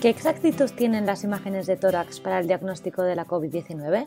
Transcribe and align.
¿Qué 0.00 0.08
exactitud 0.08 0.70
tienen 0.74 1.04
las 1.04 1.24
imágenes 1.24 1.66
de 1.66 1.76
tórax 1.76 2.20
para 2.20 2.38
el 2.38 2.46
diagnóstico 2.46 3.02
de 3.02 3.14
la 3.14 3.26
COVID-19? 3.26 4.06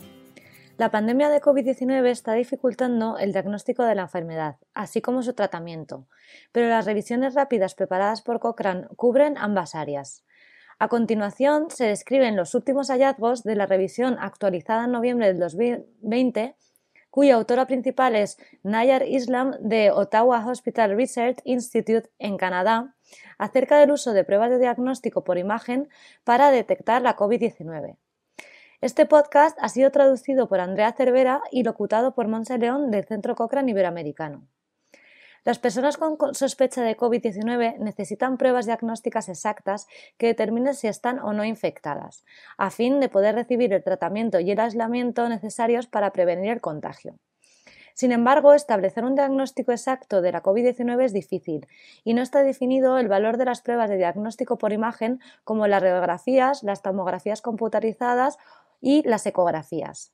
La 0.79 0.90
pandemia 0.90 1.29
de 1.29 1.40
COVID-19 1.40 2.08
está 2.08 2.34
dificultando 2.34 3.20
el 3.20 3.31
diagnóstico 3.31 3.84
de 3.84 3.94
la 3.94 4.02
enfermedad, 4.02 4.56
así 4.74 5.03
como 5.03 5.21
su 5.21 5.34
tratamiento, 5.34 6.08
pero 6.52 6.67
las 6.67 6.88
revisiones 6.88 7.35
rápidas 7.35 7.76
preparadas 7.76 8.24
por 8.24 8.40
Cochrane 8.40 8.88
cubren 8.96 9.38
ambas 9.38 9.76
áreas. 9.76 10.26
A 10.79 10.88
continuación, 10.88 11.70
se 11.70 11.85
describen 11.85 12.35
los 12.35 12.56
últimos 12.56 12.88
hallazgos 12.89 13.44
de 13.44 13.56
la 13.56 13.67
revisión 13.67 14.17
actualizada 14.20 14.85
en 14.85 14.94
noviembre 14.94 15.28
del 15.28 15.38
2020, 15.38 16.55
cuya 17.12 17.35
autora 17.35 17.67
principal 17.67 18.16
es 18.16 18.39
Nayar 18.63 19.07
Islam 19.07 19.53
de 19.59 19.91
Ottawa 19.91 20.44
Hospital 20.48 20.95
Research 20.95 21.38
Institute 21.44 22.09
en 22.17 22.38
Canadá, 22.38 22.95
acerca 23.38 23.77
del 23.77 23.91
uso 23.91 24.13
de 24.13 24.23
pruebas 24.23 24.49
de 24.49 24.59
diagnóstico 24.59 25.23
por 25.23 25.38
imagen 25.38 25.89
para 26.23 26.52
detectar 26.52 27.02
la 27.02 27.16
COVID-19. 27.16 27.98
Este 28.81 29.05
podcast 29.05 29.57
ha 29.62 29.70
sido 29.70 29.91
traducido 29.91 30.49
por 30.49 30.59
Andrea 30.59 30.91
Cervera 30.91 31.41
y 31.52 31.63
locutado 31.63 32.13
por 32.13 32.27
Monse 32.27 32.57
León 32.57 32.91
del 32.91 33.05
Centro 33.05 33.35
Cochrane 33.35 33.71
Iberoamericano. 33.71 34.48
Las 35.45 35.59
personas 35.59 35.98
con 35.98 36.17
sospecha 36.35 36.84
de 36.84 36.95
COVID-19 36.95 37.77
necesitan 37.79 38.38
pruebas 38.38 38.66
diagnósticas 38.66 39.27
exactas 39.27 39.88
que 40.17 40.27
determinen 40.27 40.73
si 40.73 40.88
están 40.88 41.20
o 41.20 41.34
no 41.34 41.43
infectadas, 41.43 42.23
a 42.57 42.70
fin 42.71 43.01
de 43.01 43.09
poder 43.09 43.35
recibir 43.35 43.73
el 43.73 43.84
tratamiento 43.84 44.40
y 44.40 44.51
el 44.51 44.59
aislamiento 44.59 45.27
necesarios 45.27 45.88
para 45.88 46.12
prevenir 46.12 46.51
el 46.51 46.62
contagio. 46.62 47.17
Sin 47.93 48.11
embargo, 48.11 48.53
establecer 48.53 49.05
un 49.05 49.15
diagnóstico 49.15 49.71
exacto 49.71 50.21
de 50.21 50.31
la 50.31 50.41
COVID-19 50.41 51.03
es 51.03 51.13
difícil 51.13 51.67
y 52.03 52.13
no 52.13 52.21
está 52.21 52.43
definido 52.43 52.97
el 52.97 53.07
valor 53.07 53.37
de 53.37 53.45
las 53.45 53.62
pruebas 53.62 53.90
de 53.90 53.98
diagnóstico 53.98 54.57
por 54.57 54.73
imagen 54.73 55.20
como 55.43 55.68
las 55.68 55.81
radiografías, 55.81 56.63
las 56.63 56.81
tomografías 56.81 57.41
computarizadas 57.41 58.37
y 58.81 59.07
las 59.07 59.26
ecografías. 59.26 60.12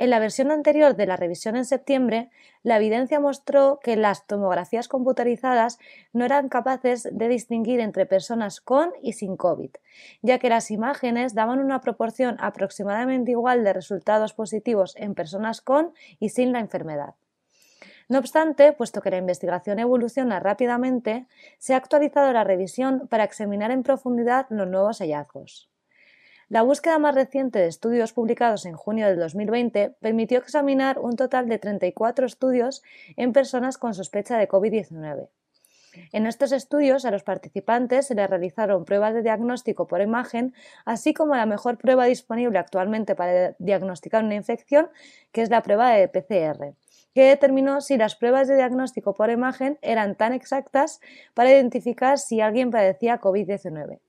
En 0.00 0.08
la 0.08 0.18
versión 0.18 0.50
anterior 0.50 0.96
de 0.96 1.04
la 1.04 1.16
revisión 1.16 1.56
en 1.56 1.66
septiembre, 1.66 2.30
la 2.62 2.78
evidencia 2.78 3.20
mostró 3.20 3.80
que 3.82 3.96
las 3.96 4.26
tomografías 4.26 4.88
computarizadas 4.88 5.78
no 6.14 6.24
eran 6.24 6.48
capaces 6.48 7.06
de 7.12 7.28
distinguir 7.28 7.80
entre 7.80 8.06
personas 8.06 8.62
con 8.62 8.94
y 9.02 9.12
sin 9.12 9.36
COVID, 9.36 9.68
ya 10.22 10.38
que 10.38 10.48
las 10.48 10.70
imágenes 10.70 11.34
daban 11.34 11.58
una 11.58 11.82
proporción 11.82 12.38
aproximadamente 12.40 13.32
igual 13.32 13.62
de 13.62 13.74
resultados 13.74 14.32
positivos 14.32 14.96
en 14.96 15.14
personas 15.14 15.60
con 15.60 15.92
y 16.18 16.30
sin 16.30 16.52
la 16.52 16.60
enfermedad. 16.60 17.16
No 18.08 18.20
obstante, 18.20 18.72
puesto 18.72 19.02
que 19.02 19.10
la 19.10 19.18
investigación 19.18 19.80
evoluciona 19.80 20.40
rápidamente, 20.40 21.26
se 21.58 21.74
ha 21.74 21.76
actualizado 21.76 22.32
la 22.32 22.42
revisión 22.42 23.06
para 23.08 23.24
examinar 23.24 23.70
en 23.70 23.82
profundidad 23.82 24.46
los 24.48 24.66
nuevos 24.66 25.00
hallazgos. 25.00 25.70
La 26.50 26.62
búsqueda 26.62 26.98
más 26.98 27.14
reciente 27.14 27.60
de 27.60 27.68
estudios 27.68 28.12
publicados 28.12 28.66
en 28.66 28.74
junio 28.74 29.06
del 29.06 29.20
2020 29.20 29.94
permitió 30.00 30.40
examinar 30.40 30.98
un 30.98 31.14
total 31.14 31.48
de 31.48 31.60
34 31.60 32.26
estudios 32.26 32.82
en 33.16 33.32
personas 33.32 33.78
con 33.78 33.94
sospecha 33.94 34.36
de 34.36 34.48
COVID-19. 34.48 35.28
En 36.10 36.26
estos 36.26 36.50
estudios 36.50 37.04
a 37.04 37.12
los 37.12 37.22
participantes 37.22 38.08
se 38.08 38.16
les 38.16 38.28
realizaron 38.28 38.84
pruebas 38.84 39.14
de 39.14 39.22
diagnóstico 39.22 39.86
por 39.86 40.00
imagen, 40.00 40.52
así 40.84 41.14
como 41.14 41.36
la 41.36 41.46
mejor 41.46 41.78
prueba 41.78 42.06
disponible 42.06 42.58
actualmente 42.58 43.14
para 43.14 43.54
diagnosticar 43.60 44.24
una 44.24 44.34
infección, 44.34 44.88
que 45.30 45.42
es 45.42 45.50
la 45.50 45.62
prueba 45.62 45.90
de 45.90 46.08
PCR, 46.08 46.74
que 47.14 47.28
determinó 47.28 47.80
si 47.80 47.96
las 47.96 48.16
pruebas 48.16 48.48
de 48.48 48.56
diagnóstico 48.56 49.14
por 49.14 49.30
imagen 49.30 49.78
eran 49.82 50.16
tan 50.16 50.32
exactas 50.32 50.98
para 51.32 51.52
identificar 51.52 52.18
si 52.18 52.40
alguien 52.40 52.72
padecía 52.72 53.20
COVID-19. 53.20 54.00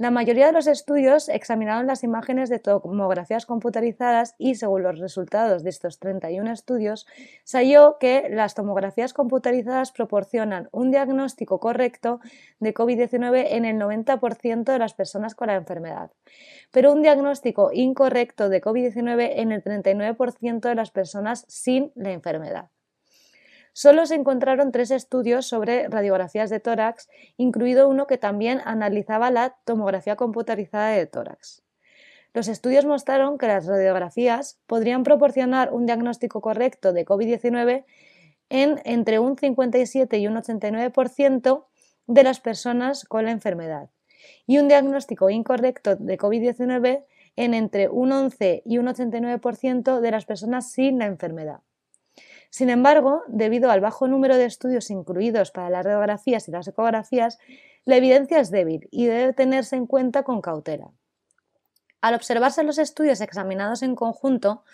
La 0.00 0.10
mayoría 0.10 0.46
de 0.46 0.52
los 0.52 0.66
estudios 0.66 1.28
examinaron 1.28 1.86
las 1.86 2.04
imágenes 2.04 2.48
de 2.48 2.58
tomografías 2.58 3.44
computarizadas 3.44 4.34
y, 4.38 4.54
según 4.54 4.82
los 4.82 4.98
resultados 4.98 5.62
de 5.62 5.68
estos 5.68 5.98
31 5.98 6.50
estudios, 6.52 7.06
se 7.44 7.58
halló 7.58 7.98
que 8.00 8.30
las 8.30 8.54
tomografías 8.54 9.12
computarizadas 9.12 9.92
proporcionan 9.92 10.70
un 10.72 10.90
diagnóstico 10.90 11.60
correcto 11.60 12.20
de 12.60 12.72
COVID-19 12.72 13.48
en 13.50 13.66
el 13.66 13.76
90% 13.76 14.72
de 14.72 14.78
las 14.78 14.94
personas 14.94 15.34
con 15.34 15.48
la 15.48 15.56
enfermedad, 15.56 16.10
pero 16.70 16.94
un 16.94 17.02
diagnóstico 17.02 17.68
incorrecto 17.70 18.48
de 18.48 18.62
COVID-19 18.62 19.32
en 19.36 19.52
el 19.52 19.62
39% 19.62 20.60
de 20.60 20.74
las 20.76 20.90
personas 20.90 21.44
sin 21.46 21.92
la 21.94 22.12
enfermedad. 22.12 22.70
Solo 23.82 24.04
se 24.04 24.14
encontraron 24.14 24.72
tres 24.72 24.90
estudios 24.90 25.46
sobre 25.46 25.88
radiografías 25.88 26.50
de 26.50 26.60
tórax, 26.60 27.08
incluido 27.38 27.88
uno 27.88 28.06
que 28.06 28.18
también 28.18 28.60
analizaba 28.66 29.30
la 29.30 29.56
tomografía 29.64 30.16
computarizada 30.16 30.90
de 30.90 31.06
tórax. 31.06 31.62
Los 32.34 32.48
estudios 32.48 32.84
mostraron 32.84 33.38
que 33.38 33.46
las 33.46 33.64
radiografías 33.64 34.60
podrían 34.66 35.02
proporcionar 35.02 35.72
un 35.72 35.86
diagnóstico 35.86 36.42
correcto 36.42 36.92
de 36.92 37.06
COVID-19 37.06 37.86
en 38.50 38.82
entre 38.84 39.18
un 39.18 39.38
57 39.38 40.18
y 40.18 40.26
un 40.26 40.34
89% 40.34 41.64
de 42.06 42.22
las 42.22 42.38
personas 42.38 43.06
con 43.06 43.24
la 43.24 43.30
enfermedad 43.30 43.88
y 44.46 44.58
un 44.58 44.68
diagnóstico 44.68 45.30
incorrecto 45.30 45.96
de 45.96 46.18
COVID-19 46.18 47.06
en 47.36 47.54
entre 47.54 47.88
un 47.88 48.12
11 48.12 48.60
y 48.66 48.76
un 48.76 48.88
89% 48.88 50.00
de 50.00 50.10
las 50.10 50.26
personas 50.26 50.70
sin 50.70 50.98
la 50.98 51.06
enfermedad. 51.06 51.60
Sin 52.50 52.68
embargo, 52.68 53.22
debido 53.28 53.70
al 53.70 53.80
bajo 53.80 54.08
número 54.08 54.36
de 54.36 54.44
estudios 54.44 54.90
incluidos 54.90 55.52
para 55.52 55.70
las 55.70 55.84
radiografías 55.84 56.48
y 56.48 56.50
las 56.50 56.66
ecografías, 56.66 57.38
la 57.84 57.96
evidencia 57.96 58.40
es 58.40 58.50
débil 58.50 58.88
y 58.90 59.06
debe 59.06 59.32
tenerse 59.32 59.76
en 59.76 59.86
cuenta 59.86 60.24
con 60.24 60.40
cautela. 60.40 60.90
Al 62.00 62.14
observarse 62.14 62.64
los 62.64 62.78
estudios 62.78 63.20
examinados 63.20 63.82
en 63.82 63.94
conjunto, 63.94 64.64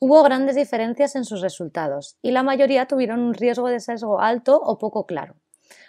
hubo 0.00 0.22
grandes 0.22 0.56
diferencias 0.56 1.14
en 1.14 1.24
sus 1.24 1.40
resultados 1.40 2.16
y 2.20 2.32
la 2.32 2.42
mayoría 2.42 2.86
tuvieron 2.86 3.20
un 3.20 3.34
riesgo 3.34 3.68
de 3.68 3.80
sesgo 3.80 4.20
alto 4.20 4.60
o 4.60 4.78
poco 4.78 5.06
claro. 5.06 5.36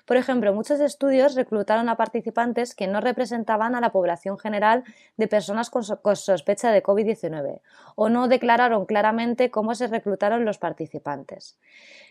Por 0.05 0.17
ejemplo, 0.17 0.53
muchos 0.53 0.79
estudios 0.79 1.35
reclutaron 1.35 1.89
a 1.89 1.97
participantes 1.97 2.75
que 2.75 2.87
no 2.87 3.01
representaban 3.01 3.75
a 3.75 3.81
la 3.81 3.91
población 3.91 4.37
general 4.37 4.83
de 5.17 5.27
personas 5.27 5.69
con, 5.69 5.83
sospecha 5.83 6.71
de 6.71 6.83
COVID-19 6.83 7.61
o 7.95 8.09
no 8.09 8.27
declararon 8.27 8.85
claramente 8.85 9.51
cómo 9.51 9.75
se 9.75 9.87
reclutaron 9.87 10.45
los 10.45 10.57
participantes. 10.57 11.57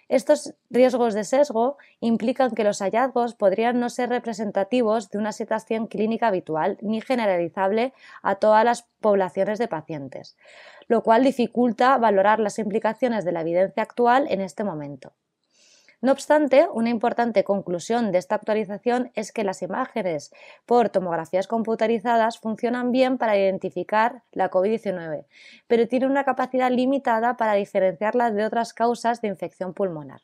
Estos 0.09 0.55
riesgos 0.71 1.15
de 1.15 1.25
sesgo 1.25 1.77
implican 2.01 2.51
que 2.51 2.65
los 2.65 2.81
hallazgos 2.81 3.35
podrían 3.35 3.79
no 3.79 3.91
ser 3.91 4.09
representativos 4.09 5.11
de 5.11 5.19
una 5.19 5.33
situación 5.33 5.87
clínica 5.87 6.29
habitual 6.29 6.79
ni 6.81 7.01
generalizable 7.01 7.93
a 8.23 8.37
todas 8.37 8.65
las 8.65 8.89
poblaciones 9.01 9.59
de 9.59 9.69
pacientes, 9.69 10.37
lo 10.89 11.03
cual 11.03 11.23
dificulta 11.23 11.97
valorar 11.99 12.41
las 12.41 12.59
implicaciones 12.59 13.25
de 13.25 13.33
la 13.33 13.43
evidencia 13.43 13.83
actual 13.83 14.27
en 14.31 14.41
este 14.41 14.65
momento. 14.65 15.13
No 16.03 16.13
obstante, 16.13 16.67
una 16.73 16.89
importante 16.89 17.45
conclusión 17.45 18.11
de 18.11 18.19
esta 18.19 18.35
actualización 18.35 19.11
es 19.15 19.33
que 19.33 19.45
las 19.45 19.61
imágenes 19.61 20.33
por 20.65 20.89
tomografías 20.89 21.47
computarizadas 21.47 22.39
funcionan 22.39 22.91
bien 22.91 23.19
para 23.19 23.37
identificar 23.37 24.23
la 24.33 24.51
COVID-19, 24.51 25.27
pero 25.67 25.89
tienen 25.89 26.11
una 26.11 26.25
capacidad 26.25 26.71
limitada 26.71 27.37
para 27.37 27.53
diferenciarla 27.53 28.31
de 28.31 28.47
otras 28.47 28.73
causas 28.73 29.21
de 29.21 29.29
infección 29.29 29.75
pulmonar. 29.75 30.23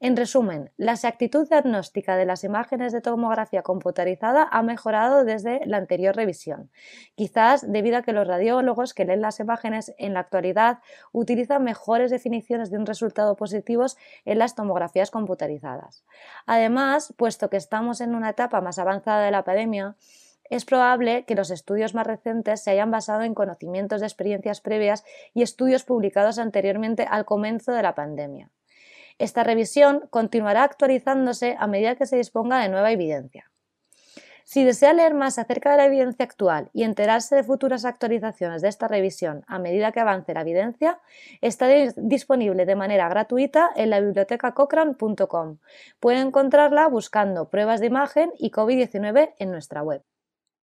En 0.00 0.16
resumen, 0.16 0.70
la 0.76 0.92
exactitud 0.92 1.48
diagnóstica 1.48 2.16
de 2.16 2.24
las 2.24 2.44
imágenes 2.44 2.92
de 2.92 3.00
tomografía 3.00 3.62
computarizada 3.62 4.46
ha 4.48 4.62
mejorado 4.62 5.24
desde 5.24 5.60
la 5.66 5.78
anterior 5.78 6.14
revisión, 6.14 6.70
quizás 7.16 7.66
debido 7.68 7.96
a 7.96 8.02
que 8.02 8.12
los 8.12 8.28
radiólogos 8.28 8.94
que 8.94 9.04
leen 9.04 9.22
las 9.22 9.40
imágenes 9.40 9.92
en 9.98 10.14
la 10.14 10.20
actualidad 10.20 10.78
utilizan 11.10 11.64
mejores 11.64 12.12
definiciones 12.12 12.70
de 12.70 12.78
un 12.78 12.86
resultado 12.86 13.34
positivos 13.34 13.96
en 14.24 14.38
las 14.38 14.54
tomografías 14.54 15.10
computarizadas. 15.10 16.04
Además, 16.46 17.12
puesto 17.16 17.50
que 17.50 17.56
estamos 17.56 18.00
en 18.00 18.14
una 18.14 18.30
etapa 18.30 18.60
más 18.60 18.78
avanzada 18.78 19.24
de 19.24 19.32
la 19.32 19.40
epidemia, 19.40 19.96
es 20.48 20.64
probable 20.64 21.24
que 21.24 21.34
los 21.34 21.50
estudios 21.50 21.94
más 21.94 22.06
recientes 22.06 22.62
se 22.62 22.70
hayan 22.70 22.92
basado 22.92 23.22
en 23.22 23.34
conocimientos 23.34 24.00
de 24.00 24.06
experiencias 24.06 24.60
previas 24.60 25.04
y 25.34 25.42
estudios 25.42 25.82
publicados 25.82 26.38
anteriormente 26.38 27.04
al 27.10 27.24
comienzo 27.24 27.72
de 27.72 27.82
la 27.82 27.96
pandemia. 27.96 28.52
Esta 29.18 29.42
revisión 29.42 30.06
continuará 30.10 30.62
actualizándose 30.62 31.56
a 31.58 31.66
medida 31.66 31.96
que 31.96 32.06
se 32.06 32.16
disponga 32.16 32.60
de 32.60 32.68
nueva 32.68 32.92
evidencia. 32.92 33.50
Si 34.44 34.64
desea 34.64 34.94
leer 34.94 35.12
más 35.12 35.38
acerca 35.38 35.72
de 35.72 35.76
la 35.76 35.84
evidencia 35.84 36.24
actual 36.24 36.70
y 36.72 36.84
enterarse 36.84 37.36
de 37.36 37.42
futuras 37.42 37.84
actualizaciones 37.84 38.62
de 38.62 38.68
esta 38.68 38.88
revisión 38.88 39.44
a 39.46 39.58
medida 39.58 39.92
que 39.92 40.00
avance 40.00 40.32
la 40.32 40.40
evidencia, 40.40 41.00
está 41.42 41.66
disponible 41.96 42.64
de 42.64 42.74
manera 42.74 43.10
gratuita 43.10 43.68
en 43.76 43.90
la 43.90 44.00
biblioteca 44.00 44.54
cochrane.com. 44.54 45.58
Puede 46.00 46.20
encontrarla 46.20 46.88
buscando 46.88 47.50
pruebas 47.50 47.80
de 47.80 47.88
imagen 47.88 48.32
y 48.38 48.50
COVID-19 48.50 49.34
en 49.38 49.50
nuestra 49.50 49.82
web. 49.82 50.02